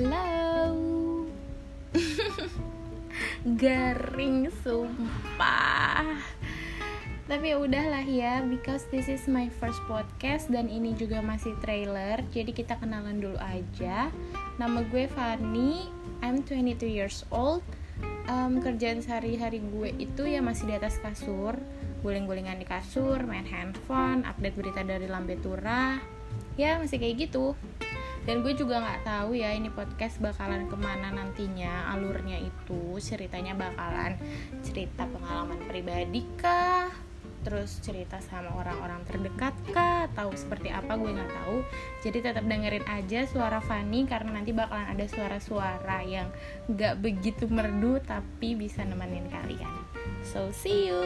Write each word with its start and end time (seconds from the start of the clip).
Halo 0.00 1.28
Garing 3.60 4.48
sumpah. 4.64 6.24
Tapi 7.28 7.52
ya 7.52 7.60
udahlah 7.60 8.08
ya 8.08 8.40
Because 8.40 8.88
this 8.88 9.12
is 9.12 9.28
my 9.28 9.52
first 9.60 9.76
podcast 9.84 10.48
Dan 10.48 10.72
ini 10.72 10.96
juga 10.96 11.20
masih 11.20 11.52
trailer 11.60 12.24
Jadi 12.32 12.48
kita 12.56 12.80
kenalan 12.80 13.20
dulu 13.20 13.36
aja. 13.44 14.08
Nama 14.56 14.80
gue 14.88 15.04
Fani 15.12 15.92
I'm 16.24 16.48
22 16.48 16.80
years 16.88 17.28
old. 17.28 17.60
Um, 18.24 18.56
Kerjaan 18.64 19.04
sehari-hari 19.04 19.60
gue 19.60 20.00
itu 20.00 20.24
ya 20.24 20.40
masih 20.40 20.64
di 20.64 20.80
atas 20.80 20.96
kasur 21.04 21.60
Guling-gulingan 22.00 22.56
di 22.56 22.64
kasur 22.64 23.20
Main 23.28 23.44
handphone 23.44 24.24
Update 24.24 24.56
berita 24.56 24.80
dari 24.80 25.04
Lambe 25.12 25.36
Tura, 25.44 26.00
Ya 26.56 26.80
masih 26.80 26.96
kayak 26.96 27.28
gitu 27.28 27.52
dan 28.30 28.46
gue 28.46 28.54
juga 28.54 28.78
nggak 28.78 29.02
tahu 29.02 29.34
ya 29.34 29.50
ini 29.50 29.74
podcast 29.74 30.22
bakalan 30.22 30.70
ke 30.70 30.78
mana 30.78 31.10
nantinya 31.10 31.90
alurnya 31.90 32.38
itu 32.38 32.94
ceritanya 33.02 33.58
bakalan 33.58 34.14
cerita 34.62 35.02
pengalaman 35.10 35.58
pribadi 35.66 36.22
kah? 36.38 36.94
Terus 37.42 37.82
cerita 37.82 38.22
sama 38.22 38.54
orang-orang 38.54 39.02
terdekat 39.02 39.50
kah? 39.74 40.06
Atau 40.06 40.30
seperti 40.38 40.70
apa? 40.70 40.94
Gue 40.94 41.10
nggak 41.10 41.26
tahu. 41.42 41.66
Jadi 42.06 42.18
tetap 42.22 42.46
dengerin 42.46 42.86
aja 42.86 43.26
suara 43.26 43.58
Fanny 43.58 44.06
karena 44.06 44.38
nanti 44.38 44.54
bakalan 44.54 44.94
ada 44.94 45.10
suara-suara 45.10 45.98
yang 46.06 46.30
nggak 46.70 47.02
begitu 47.02 47.50
merdu 47.50 47.98
tapi 48.06 48.54
bisa 48.54 48.86
nemenin 48.86 49.26
kalian. 49.26 49.74
So 50.22 50.54
see 50.54 50.86
you 50.86 51.02